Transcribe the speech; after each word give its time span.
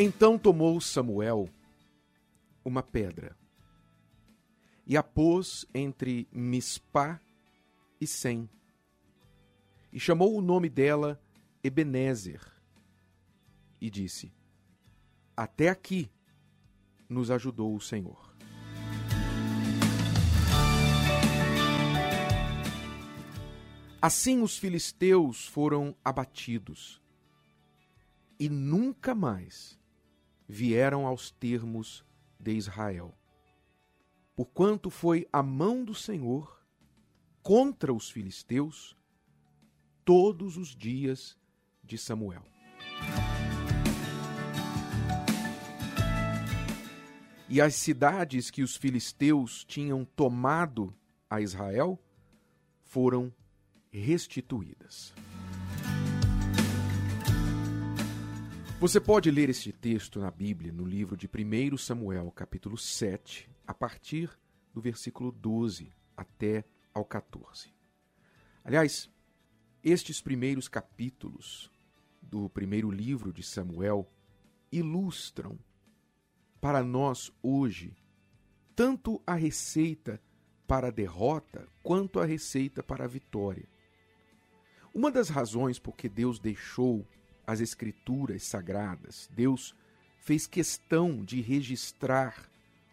Então 0.00 0.38
tomou 0.38 0.80
Samuel 0.80 1.48
uma 2.64 2.84
pedra 2.84 3.36
e 4.86 4.96
a 4.96 5.02
pôs 5.02 5.66
entre 5.74 6.28
Mispá 6.30 7.20
e 8.00 8.06
Sem, 8.06 8.48
e 9.92 9.98
chamou 9.98 10.36
o 10.36 10.40
nome 10.40 10.68
dela 10.68 11.20
Ebenezer, 11.64 12.40
e 13.80 13.90
disse: 13.90 14.32
Até 15.36 15.68
aqui 15.68 16.08
nos 17.08 17.28
ajudou 17.28 17.74
o 17.74 17.80
Senhor. 17.80 18.36
Assim 24.00 24.42
os 24.42 24.56
filisteus 24.56 25.44
foram 25.44 25.92
abatidos 26.04 27.02
e 28.38 28.48
nunca 28.48 29.12
mais 29.12 29.77
vieram 30.48 31.06
aos 31.06 31.30
termos 31.30 32.04
de 32.40 32.52
Israel. 32.52 33.14
Porquanto 34.34 34.88
foi 34.88 35.28
a 35.32 35.42
mão 35.42 35.84
do 35.84 35.94
Senhor 35.94 36.64
contra 37.42 37.92
os 37.92 38.10
filisteus 38.10 38.96
todos 40.04 40.56
os 40.56 40.74
dias 40.74 41.36
de 41.84 41.98
Samuel. 41.98 42.44
E 47.48 47.60
as 47.60 47.74
cidades 47.74 48.50
que 48.50 48.62
os 48.62 48.76
filisteus 48.76 49.64
tinham 49.64 50.04
tomado 50.04 50.94
a 51.28 51.40
Israel 51.40 51.98
foram 52.82 53.32
restituídas. 53.90 55.14
Você 58.80 59.00
pode 59.00 59.28
ler 59.28 59.48
este 59.48 59.72
texto 59.72 60.20
na 60.20 60.30
Bíblia, 60.30 60.70
no 60.72 60.84
livro 60.84 61.16
de 61.16 61.26
1 61.26 61.76
Samuel, 61.76 62.30
capítulo 62.30 62.78
7, 62.78 63.50
a 63.66 63.74
partir 63.74 64.30
do 64.72 64.80
versículo 64.80 65.32
12 65.32 65.92
até 66.16 66.64
ao 66.94 67.04
14. 67.04 67.74
Aliás, 68.62 69.10
estes 69.82 70.20
primeiros 70.20 70.68
capítulos 70.68 71.68
do 72.22 72.48
primeiro 72.48 72.88
livro 72.88 73.32
de 73.32 73.42
Samuel 73.42 74.08
ilustram 74.70 75.58
para 76.60 76.80
nós 76.80 77.32
hoje 77.42 77.96
tanto 78.76 79.20
a 79.26 79.34
receita 79.34 80.22
para 80.68 80.86
a 80.86 80.92
derrota 80.92 81.66
quanto 81.82 82.20
a 82.20 82.24
receita 82.24 82.80
para 82.80 83.06
a 83.06 83.08
vitória. 83.08 83.68
Uma 84.94 85.10
das 85.10 85.28
razões 85.28 85.80
por 85.80 85.96
que 85.96 86.08
Deus 86.08 86.38
deixou 86.38 87.04
as 87.48 87.60
Escrituras 87.62 88.42
sagradas, 88.42 89.26
Deus 89.32 89.74
fez 90.18 90.46
questão 90.46 91.24
de 91.24 91.40
registrar 91.40 92.46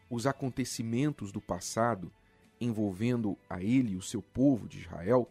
os 0.09 0.25
acontecimentos 0.25 1.29
do 1.29 1.41
passado 1.41 2.09
envolvendo 2.59 3.37
a 3.49 3.61
ele 3.61 3.91
e 3.91 3.97
o 3.97 4.01
seu 4.01 4.21
povo 4.21 4.65
de 4.65 4.79
Israel, 4.79 5.29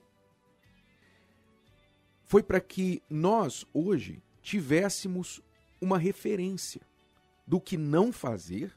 foi 2.24 2.42
para 2.42 2.60
que 2.60 3.02
nós, 3.08 3.64
hoje, 3.72 4.22
tivéssemos 4.42 5.40
uma 5.80 5.96
referência 5.96 6.82
do 7.46 7.58
que 7.58 7.78
não 7.78 8.12
fazer 8.12 8.76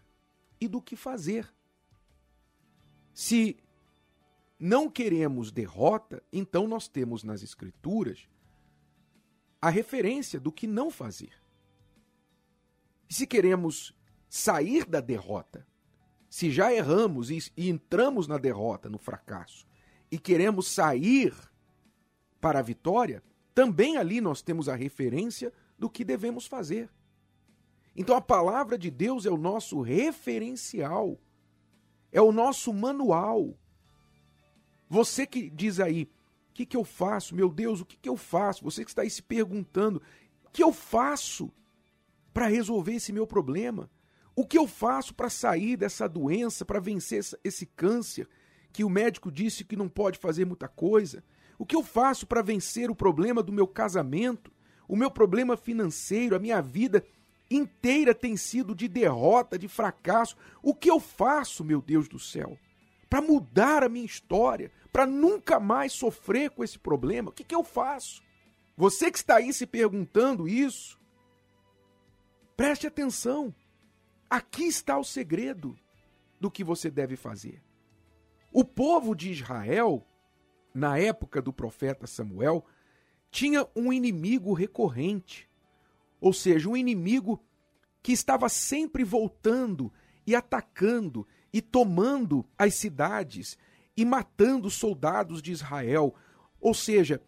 e 0.62 0.68
do 0.70 0.82
que 0.82 0.96
fazer. 0.96 1.54
Se 3.14 3.58
não 4.58 4.90
queremos 4.90 5.52
derrota, 5.52 6.24
então 6.32 6.70
nós 6.70 6.88
temos 6.88 7.22
nas 7.22 7.44
Escrituras 7.44 8.30
a 9.62 9.70
referência 9.70 10.40
do 10.40 10.52
que 10.52 10.68
não 10.68 10.90
fazer. 10.90 11.34
E 13.10 13.14
se 13.14 13.26
queremos 13.26 13.96
sair 14.30 14.86
da 14.86 15.00
derrota, 15.00 15.66
se 16.30 16.52
já 16.52 16.74
erramos 16.74 17.32
e, 17.32 17.40
e 17.56 17.70
entramos 17.70 18.28
na 18.28 18.38
derrota, 18.38 18.90
no 18.90 18.98
fracasso, 18.98 19.66
e 20.12 20.18
queremos 20.20 20.68
sair 20.68 21.34
para 22.40 22.60
a 22.60 22.62
vitória, 22.62 23.24
também 23.54 23.98
ali 23.98 24.22
nós 24.22 24.42
temos 24.42 24.70
a 24.70 24.76
referência 24.76 25.52
do 25.78 25.90
que 25.90 26.04
devemos 26.04 26.46
fazer. 26.46 26.90
Então 27.96 28.16
a 28.16 28.22
palavra 28.22 28.78
de 28.78 28.92
Deus 28.92 29.26
é 29.26 29.32
o 29.32 29.38
nosso 29.38 29.82
referencial, 29.82 31.20
é 32.12 32.22
o 32.22 32.32
nosso 32.32 32.72
manual. 32.72 33.58
Você 34.88 35.26
que 35.26 35.50
diz 35.50 35.80
aí, 35.80 36.08
que, 36.58 36.66
que 36.66 36.78
eu 36.78 36.84
faço? 36.84 37.36
Meu 37.36 37.50
Deus, 37.50 37.82
o 37.82 37.86
que, 37.86 37.96
que 37.96 38.10
eu 38.10 38.18
faço? 38.18 38.64
Você 38.64 38.84
que 38.84 38.90
está 38.90 39.04
aí 39.04 39.10
se 39.12 39.22
perguntando, 39.22 40.02
o 40.44 40.50
que 40.50 40.64
eu 40.64 40.74
faço 40.74 41.52
para 42.34 42.48
resolver 42.48 42.96
esse 42.96 43.14
meu 43.14 43.28
problema? 43.28 43.88
O 44.36 44.46
que 44.46 44.58
eu 44.58 44.68
faço 44.68 45.14
para 45.14 45.30
sair 45.30 45.78
dessa 45.78 46.10
doença, 46.10 46.66
para 46.66 46.80
vencer 46.80 47.24
esse 47.44 47.66
câncer 47.68 48.28
que 48.74 48.84
o 48.84 48.90
médico 48.90 49.32
disse 49.32 49.64
que 49.64 49.76
não 49.76 49.88
pode 49.88 50.18
fazer 50.18 50.46
muita 50.46 50.68
coisa? 50.68 51.24
O 51.60 51.66
que 51.66 51.76
eu 51.76 51.84
faço 51.84 52.26
para 52.26 52.42
vencer 52.42 52.90
o 52.90 52.96
problema 52.96 53.44
do 53.44 53.54
meu 53.54 53.68
casamento, 53.68 54.52
o 54.88 54.96
meu 54.96 55.12
problema 55.12 55.56
financeiro, 55.56 56.36
a 56.36 56.40
minha 56.40 56.60
vida 56.60 57.06
inteira 57.52 58.16
tem 58.16 58.36
sido 58.36 58.74
de 58.74 58.88
derrota, 58.88 59.60
de 59.60 59.68
fracasso? 59.68 60.36
O 60.64 60.74
que 60.74 60.90
eu 60.90 61.00
faço, 61.00 61.64
meu 61.64 61.82
Deus 61.82 62.08
do 62.08 62.18
céu, 62.18 62.58
para 63.10 63.22
mudar 63.22 63.84
a 63.84 63.90
minha 63.90 64.06
história, 64.06 64.72
para 64.92 65.06
nunca 65.06 65.60
mais 65.60 65.94
sofrer 65.94 66.50
com 66.52 66.64
esse 66.64 66.78
problema, 66.78 67.30
o 67.30 67.34
que, 67.34 67.44
que 67.44 67.56
eu 67.56 67.64
faço? 67.64 68.22
Você 68.76 69.10
que 69.12 69.18
está 69.18 69.38
aí 69.38 69.52
se 69.54 69.66
perguntando 69.66 70.48
isso, 70.48 71.00
preste 72.56 72.86
atenção. 72.86 73.54
Aqui 74.30 74.66
está 74.66 74.98
o 74.98 75.04
segredo 75.04 75.78
do 76.40 76.52
que 76.52 76.64
você 76.64 76.90
deve 76.92 77.16
fazer. 77.16 77.62
O 78.52 78.64
povo 78.64 79.16
de 79.16 79.32
Israel, 79.32 80.06
na 80.74 80.98
época 80.98 81.42
do 81.42 81.54
profeta 81.54 82.06
Samuel, 82.06 82.66
tinha 83.32 83.68
um 83.76 83.92
inimigo 83.92 84.54
recorrente, 84.54 85.50
ou 86.20 86.34
seja, 86.34 86.70
um 86.70 86.78
inimigo 86.78 87.44
que 88.02 88.12
estava 88.12 88.48
sempre 88.50 89.04
voltando 89.04 89.92
e 90.26 90.36
atacando 90.36 91.28
e 91.58 91.62
tomando 91.62 92.46
as 92.56 92.76
cidades 92.76 93.58
e 93.96 94.06
matando 94.06 94.70
soldados 94.70 95.42
de 95.42 95.52
Israel. 95.52 96.14
Ou 96.62 96.72
seja, 96.72 97.20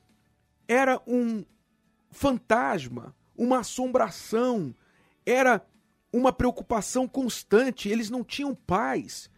era 0.67 1.01
um 1.07 1.43
fantasma, 2.11 3.15
uma 3.35 3.61
assombração, 3.61 4.75
era 5.25 5.65
uma 6.13 6.31
preocupação 6.31 7.07
constante, 7.07 7.89
eles 7.89 8.11
não 8.11 8.23
tinham 8.23 8.53
paz. 8.53 9.31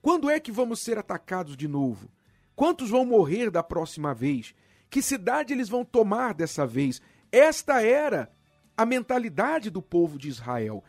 Quando 0.00 0.30
é 0.30 0.40
que 0.40 0.50
vamos 0.50 0.80
ser 0.80 0.96
atacados 0.96 1.54
de 1.54 1.68
novo? 1.68 2.08
Quantos 2.56 2.88
vão 2.88 3.04
morrer 3.04 3.50
da 3.50 3.62
próxima 3.62 4.14
vez? 4.14 4.54
Que 4.88 5.02
cidade 5.02 5.52
eles 5.52 5.68
vão 5.68 5.84
tomar 5.84 6.32
dessa 6.32 6.66
vez? 6.66 7.02
Esta 7.30 7.82
era 7.82 8.32
a 8.74 8.86
mentalidade 8.86 9.68
do 9.68 9.82
povo 9.82 10.16
de 10.16 10.28
Israel. 10.28 10.82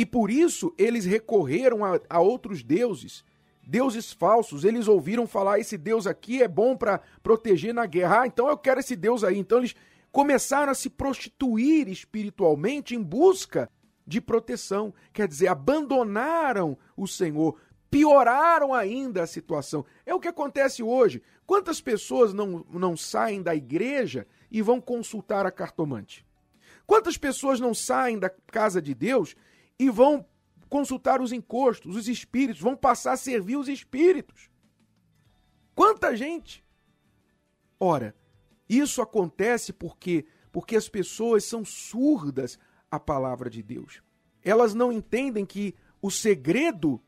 E 0.00 0.06
por 0.06 0.30
isso 0.30 0.74
eles 0.78 1.04
recorreram 1.04 1.84
a, 1.84 2.00
a 2.08 2.20
outros 2.20 2.62
deuses 2.62 3.22
deuses 3.62 4.10
falsos. 4.10 4.64
Eles 4.64 4.88
ouviram 4.88 5.26
falar: 5.26 5.58
esse 5.58 5.76
Deus 5.76 6.06
aqui 6.06 6.42
é 6.42 6.48
bom 6.48 6.74
para 6.74 7.02
proteger 7.22 7.74
na 7.74 7.84
guerra, 7.84 8.22
ah, 8.22 8.26
então 8.26 8.48
eu 8.48 8.56
quero 8.56 8.80
esse 8.80 8.96
Deus 8.96 9.22
aí. 9.22 9.36
Então 9.36 9.58
eles 9.58 9.74
começaram 10.10 10.72
a 10.72 10.74
se 10.74 10.88
prostituir 10.88 11.86
espiritualmente 11.86 12.96
em 12.96 13.02
busca 13.02 13.70
de 14.06 14.22
proteção. 14.22 14.94
Quer 15.12 15.28
dizer, 15.28 15.48
abandonaram 15.48 16.78
o 16.96 17.06
Senhor, 17.06 17.60
pioraram 17.90 18.72
ainda 18.72 19.24
a 19.24 19.26
situação. 19.26 19.84
É 20.06 20.14
o 20.14 20.18
que 20.18 20.28
acontece 20.28 20.82
hoje. 20.82 21.22
Quantas 21.44 21.78
pessoas 21.78 22.32
não, 22.32 22.64
não 22.72 22.96
saem 22.96 23.42
da 23.42 23.54
igreja 23.54 24.26
e 24.50 24.62
vão 24.62 24.80
consultar 24.80 25.44
a 25.44 25.50
cartomante? 25.50 26.24
Quantas 26.86 27.18
pessoas 27.18 27.60
não 27.60 27.74
saem 27.74 28.18
da 28.18 28.30
casa 28.30 28.80
de 28.80 28.94
Deus 28.94 29.36
e 29.80 29.88
vão 29.88 30.26
consultar 30.68 31.22
os 31.22 31.32
encostos, 31.32 31.96
os 31.96 32.06
espíritos, 32.06 32.60
vão 32.60 32.76
passar 32.76 33.12
a 33.12 33.16
servir 33.16 33.56
os 33.56 33.66
espíritos. 33.66 34.50
Quanta 35.74 36.14
gente! 36.14 36.62
Ora, 37.78 38.14
isso 38.68 39.00
acontece 39.00 39.72
porque 39.72 40.26
porque 40.52 40.76
as 40.76 40.88
pessoas 40.88 41.44
são 41.44 41.64
surdas 41.64 42.58
à 42.90 42.98
palavra 42.98 43.48
de 43.48 43.62
Deus. 43.62 44.02
Elas 44.42 44.74
não 44.74 44.92
entendem 44.92 45.46
que 45.46 45.74
o 46.02 46.10
segredo 46.10 47.00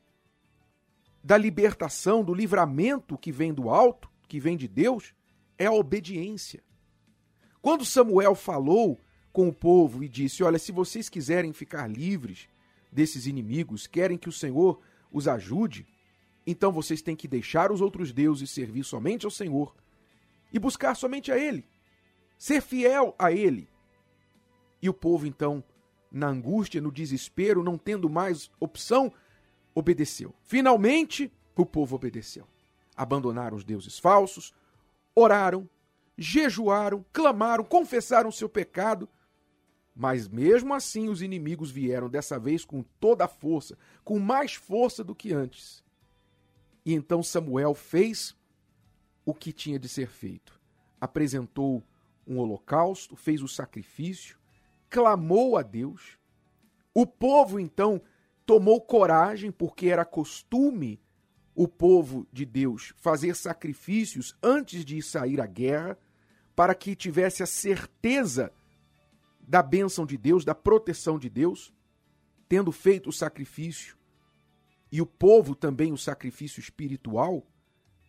da 1.22 1.36
libertação, 1.36 2.24
do 2.24 2.32
livramento 2.32 3.18
que 3.18 3.32
vem 3.32 3.52
do 3.52 3.68
alto, 3.68 4.08
que 4.28 4.40
vem 4.40 4.56
de 4.56 4.68
Deus, 4.68 5.12
é 5.58 5.66
a 5.66 5.72
obediência. 5.72 6.62
Quando 7.60 7.84
Samuel 7.84 8.34
falou 8.34 8.98
com 9.30 9.48
o 9.48 9.52
povo 9.52 10.02
e 10.02 10.08
disse: 10.08 10.42
Olha, 10.42 10.58
se 10.58 10.72
vocês 10.72 11.08
quiserem 11.08 11.52
ficar 11.52 11.86
livres, 11.86 12.48
desses 12.92 13.26
inimigos, 13.26 13.86
querem 13.86 14.18
que 14.18 14.28
o 14.28 14.32
Senhor 14.32 14.80
os 15.10 15.26
ajude, 15.26 15.86
então 16.46 16.70
vocês 16.70 17.00
têm 17.00 17.16
que 17.16 17.26
deixar 17.26 17.72
os 17.72 17.80
outros 17.80 18.12
deuses 18.12 18.50
servir 18.50 18.84
somente 18.84 19.24
ao 19.24 19.30
Senhor 19.30 19.74
e 20.52 20.58
buscar 20.58 20.94
somente 20.94 21.32
a 21.32 21.38
Ele, 21.38 21.66
ser 22.38 22.60
fiel 22.60 23.14
a 23.18 23.32
Ele. 23.32 23.68
E 24.80 24.88
o 24.88 24.94
povo 24.94 25.26
então 25.26 25.64
na 26.12 26.28
angústia, 26.28 26.80
no 26.80 26.92
desespero, 26.92 27.62
não 27.62 27.78
tendo 27.78 28.08
mais 28.10 28.50
opção, 28.60 29.12
obedeceu. 29.74 30.34
Finalmente, 30.44 31.32
o 31.56 31.64
povo 31.64 31.96
obedeceu. 31.96 32.46
Abandonaram 32.94 33.56
os 33.56 33.64
deuses 33.64 33.98
falsos, 33.98 34.52
oraram, 35.14 35.68
jejuaram, 36.18 37.04
clamaram, 37.12 37.64
confessaram 37.64 38.30
seu 38.30 38.48
pecado. 38.48 39.08
Mas 39.94 40.28
mesmo 40.28 40.72
assim 40.72 41.08
os 41.08 41.20
inimigos 41.20 41.70
vieram 41.70 42.08
dessa 42.08 42.38
vez 42.38 42.64
com 42.64 42.82
toda 42.98 43.24
a 43.24 43.28
força, 43.28 43.76
com 44.02 44.18
mais 44.18 44.54
força 44.54 45.04
do 45.04 45.14
que 45.14 45.32
antes. 45.32 45.84
E 46.84 46.94
então 46.94 47.22
Samuel 47.22 47.74
fez 47.74 48.34
o 49.24 49.34
que 49.34 49.52
tinha 49.52 49.78
de 49.78 49.88
ser 49.88 50.08
feito. 50.08 50.60
Apresentou 51.00 51.82
um 52.26 52.38
holocausto, 52.38 53.16
fez 53.16 53.42
o 53.42 53.48
sacrifício, 53.48 54.38
clamou 54.88 55.56
a 55.56 55.62
Deus. 55.62 56.18
O 56.94 57.06
povo 57.06 57.60
então 57.60 58.00
tomou 58.46 58.80
coragem, 58.80 59.50
porque 59.50 59.88
era 59.88 60.04
costume 60.04 61.00
o 61.54 61.68
povo 61.68 62.26
de 62.32 62.46
Deus 62.46 62.94
fazer 62.96 63.36
sacrifícios 63.36 64.36
antes 64.42 64.84
de 64.84 65.02
sair 65.02 65.40
à 65.40 65.46
guerra, 65.46 65.98
para 66.56 66.74
que 66.74 66.96
tivesse 66.96 67.42
a 67.42 67.46
certeza 67.46 68.52
da 69.42 69.62
bênção 69.62 70.06
de 70.06 70.16
Deus, 70.16 70.44
da 70.44 70.54
proteção 70.54 71.18
de 71.18 71.28
Deus, 71.28 71.72
tendo 72.48 72.70
feito 72.70 73.10
o 73.10 73.12
sacrifício, 73.12 73.96
e 74.90 75.00
o 75.00 75.06
povo 75.06 75.54
também 75.54 75.92
o 75.92 75.96
sacrifício 75.96 76.60
espiritual, 76.60 77.46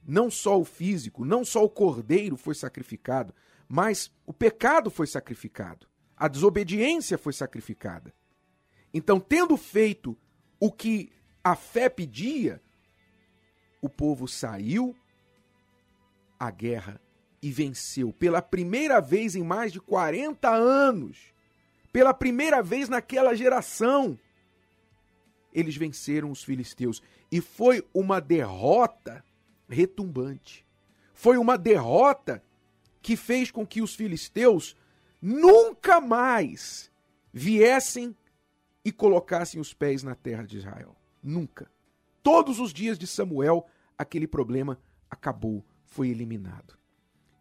não 0.05 0.29
só 0.29 0.59
o 0.59 0.65
físico, 0.65 1.23
não 1.23 1.45
só 1.45 1.63
o 1.63 1.69
cordeiro 1.69 2.35
foi 2.35 2.53
sacrificado, 2.53 3.33
mas 3.69 4.11
o 4.25 4.33
pecado 4.33 4.91
foi 4.91 5.07
sacrificado, 5.07 5.87
a 6.15 6.27
desobediência 6.27 7.17
foi 7.17 7.31
sacrificada. 7.31 8.13
Então, 8.93 9.19
tendo 9.19 9.55
feito 9.55 10.17
o 10.59 10.71
que 10.71 11.09
a 11.43 11.55
fé 11.55 11.89
pedia, 11.89 12.61
o 13.81 13.89
povo 13.89 14.27
saiu 14.27 14.95
à 16.39 16.51
guerra 16.51 17.01
e 17.43 17.51
venceu 17.51 18.13
pela 18.13 18.41
primeira 18.41 19.01
vez 19.01 19.35
em 19.35 19.43
mais 19.43 19.73
de 19.73 19.81
40 19.81 20.49
anos. 20.49 21.33
Pela 21.91 22.13
primeira 22.13 22.63
vez 22.63 22.87
naquela 22.87 23.35
geração, 23.35 24.17
eles 25.51 25.75
venceram 25.75 26.31
os 26.31 26.41
filisteus. 26.41 27.03
E 27.29 27.41
foi 27.41 27.85
uma 27.93 28.21
derrota 28.21 29.21
retumbante. 29.67 30.65
Foi 31.13 31.37
uma 31.37 31.57
derrota 31.57 32.41
que 33.01 33.17
fez 33.17 33.51
com 33.51 33.67
que 33.67 33.81
os 33.81 33.93
filisteus 33.93 34.77
nunca 35.21 35.99
mais 35.99 36.89
viessem 37.33 38.15
e 38.85 38.91
colocassem 38.91 39.59
os 39.59 39.73
pés 39.73 40.01
na 40.01 40.15
terra 40.15 40.43
de 40.43 40.59
Israel. 40.59 40.95
Nunca. 41.21 41.69
Todos 42.23 42.57
os 42.61 42.71
dias 42.73 42.97
de 42.97 43.05
Samuel, 43.05 43.67
aquele 43.97 44.27
problema 44.27 44.79
acabou, 45.09 45.61
foi 45.83 46.07
eliminado. 46.07 46.81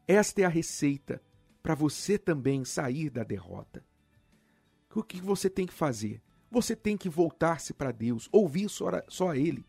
Esta 0.07 0.43
é 0.43 0.45
a 0.45 0.49
receita 0.49 1.23
para 1.63 1.75
você 1.75 2.19
também 2.19 2.65
sair 2.65 3.11
da 3.11 3.23
derrota. 3.23 3.85
O 4.95 5.03
que 5.03 5.21
você 5.21 5.49
tem 5.49 5.67
que 5.67 5.73
fazer? 5.73 6.21
Você 6.51 6.77
tem 6.77 6.97
que 6.97 7.09
voltar-se 7.09 7.73
para 7.73 7.93
Deus, 7.93 8.29
ouvir 8.31 8.69
só, 8.69 8.91
só 9.09 9.35
Ele. 9.35 9.65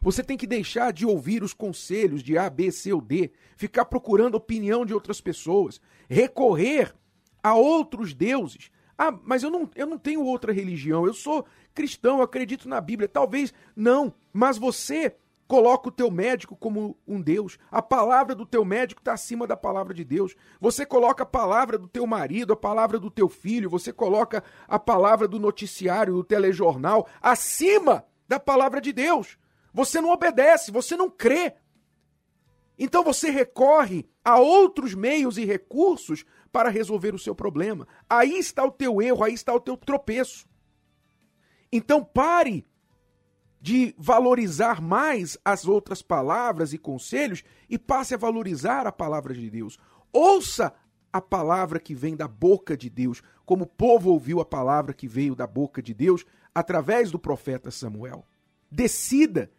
Você 0.00 0.22
tem 0.22 0.36
que 0.36 0.46
deixar 0.46 0.92
de 0.92 1.04
ouvir 1.04 1.42
os 1.42 1.52
conselhos 1.52 2.22
de 2.22 2.38
A, 2.38 2.48
B, 2.48 2.70
C 2.70 2.92
ou 2.92 3.00
D, 3.00 3.32
ficar 3.56 3.86
procurando 3.86 4.36
opinião 4.36 4.86
de 4.86 4.94
outras 4.94 5.20
pessoas, 5.20 5.80
recorrer 6.08 6.94
a 7.42 7.54
outros 7.54 8.14
deuses, 8.14 8.70
ah, 8.98 9.16
mas 9.24 9.44
eu 9.44 9.50
não, 9.50 9.70
eu 9.76 9.86
não 9.86 9.96
tenho 9.96 10.24
outra 10.24 10.52
religião, 10.52 11.06
eu 11.06 11.14
sou 11.14 11.46
cristão, 11.72 12.16
eu 12.16 12.24
acredito 12.24 12.68
na 12.68 12.80
Bíblia. 12.80 13.08
Talvez 13.08 13.54
não, 13.76 14.12
mas 14.32 14.58
você 14.58 15.14
coloca 15.48 15.88
o 15.88 15.92
teu 15.92 16.10
médico 16.10 16.54
como 16.54 16.96
um 17.06 17.20
Deus. 17.20 17.58
A 17.70 17.80
palavra 17.80 18.34
do 18.34 18.44
teu 18.44 18.64
médico 18.66 19.00
está 19.00 19.14
acima 19.14 19.46
da 19.46 19.56
palavra 19.56 19.94
de 19.94 20.04
Deus. 20.04 20.36
Você 20.60 20.84
coloca 20.84 21.22
a 21.22 21.26
palavra 21.26 21.78
do 21.78 21.88
teu 21.88 22.06
marido, 22.06 22.52
a 22.52 22.56
palavra 22.56 22.98
do 23.00 23.10
teu 23.10 23.30
filho, 23.30 23.70
você 23.70 23.90
coloca 23.90 24.44
a 24.68 24.78
palavra 24.78 25.26
do 25.26 25.40
noticiário, 25.40 26.14
do 26.14 26.22
telejornal, 26.22 27.08
acima 27.20 28.04
da 28.28 28.38
palavra 28.38 28.78
de 28.78 28.92
Deus. 28.92 29.38
Você 29.72 30.00
não 30.00 30.10
obedece, 30.10 30.70
você 30.70 30.96
não 30.96 31.08
crê. 31.08 31.54
Então 32.78 33.02
você 33.02 33.30
recorre 33.30 34.06
a 34.22 34.38
outros 34.38 34.94
meios 34.94 35.38
e 35.38 35.46
recursos 35.46 36.26
para 36.52 36.68
resolver 36.68 37.14
o 37.14 37.18
seu 37.18 37.34
problema. 37.34 37.88
Aí 38.08 38.38
está 38.38 38.64
o 38.64 38.70
teu 38.70 39.00
erro, 39.00 39.24
aí 39.24 39.32
está 39.32 39.54
o 39.54 39.60
teu 39.60 39.78
tropeço. 39.78 40.46
Então 41.72 42.04
pare 42.04 42.66
de 43.60 43.94
valorizar 43.98 44.80
mais 44.80 45.36
as 45.44 45.66
outras 45.66 46.02
palavras 46.02 46.72
e 46.72 46.78
conselhos 46.78 47.42
e 47.68 47.78
passe 47.78 48.14
a 48.14 48.18
valorizar 48.18 48.86
a 48.86 48.92
palavra 48.92 49.34
de 49.34 49.50
Deus. 49.50 49.78
Ouça 50.12 50.72
a 51.12 51.20
palavra 51.20 51.80
que 51.80 51.94
vem 51.94 52.16
da 52.16 52.28
boca 52.28 52.76
de 52.76 52.88
Deus, 52.88 53.22
como 53.44 53.64
o 53.64 53.68
povo 53.68 54.10
ouviu 54.10 54.40
a 54.40 54.44
palavra 54.44 54.94
que 54.94 55.08
veio 55.08 55.34
da 55.34 55.46
boca 55.46 55.82
de 55.82 55.94
Deus 55.94 56.24
através 56.54 57.10
do 57.10 57.18
profeta 57.18 57.70
Samuel. 57.70 58.24
Decida 58.70 59.50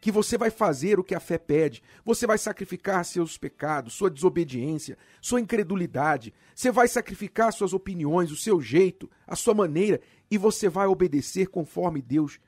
que 0.00 0.12
você 0.12 0.36
vai 0.36 0.50
fazer 0.50 1.00
o 1.00 1.04
que 1.04 1.14
a 1.14 1.20
fé 1.20 1.38
pede. 1.38 1.82
Você 2.04 2.26
vai 2.26 2.36
sacrificar 2.36 3.02
seus 3.06 3.38
pecados, 3.38 3.94
sua 3.94 4.10
desobediência, 4.10 4.98
sua 5.18 5.40
incredulidade. 5.40 6.34
Você 6.54 6.70
vai 6.70 6.86
sacrificar 6.86 7.52
suas 7.54 7.72
opiniões, 7.72 8.30
o 8.30 8.36
seu 8.36 8.60
jeito, 8.60 9.10
a 9.26 9.34
sua 9.34 9.54
maneira 9.54 10.00
e 10.30 10.36
você 10.36 10.68
vai 10.68 10.86
obedecer 10.86 11.46
conforme 11.46 12.02
Deus 12.02 12.38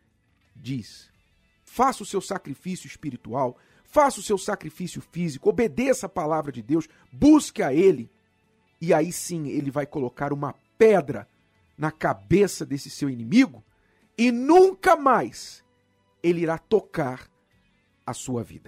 diz. 0.60 1.10
Faça 1.64 2.02
o 2.02 2.06
seu 2.06 2.20
sacrifício 2.20 2.86
espiritual, 2.86 3.58
faça 3.84 4.20
o 4.20 4.22
seu 4.22 4.38
sacrifício 4.38 5.00
físico, 5.00 5.48
obedeça 5.48 6.06
a 6.06 6.08
palavra 6.08 6.50
de 6.50 6.62
Deus, 6.62 6.88
busque 7.12 7.62
a 7.62 7.72
Ele. 7.72 8.10
E 8.80 8.92
aí 8.92 9.12
sim 9.12 9.48
ele 9.48 9.70
vai 9.70 9.86
colocar 9.86 10.32
uma 10.32 10.54
pedra 10.76 11.28
na 11.76 11.90
cabeça 11.90 12.64
desse 12.64 12.90
seu 12.90 13.08
inimigo 13.08 13.64
e 14.16 14.32
nunca 14.32 14.96
mais 14.96 15.64
ele 16.22 16.40
irá 16.40 16.58
tocar 16.58 17.30
a 18.06 18.14
sua 18.14 18.42
vida. 18.42 18.64